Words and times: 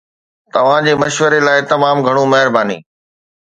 توهان 0.53 0.81
جي 0.87 0.93
مشوري 1.03 1.39
لاء 1.47 1.59
تمام 1.73 1.97
گهڻو 2.07 2.23
مهرباني 2.33 2.77